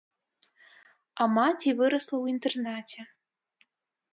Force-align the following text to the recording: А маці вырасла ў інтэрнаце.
А 1.25 1.27
маці 1.35 1.69
вырасла 1.81 2.13
ў 2.19 2.25
інтэрнаце. 2.35 2.99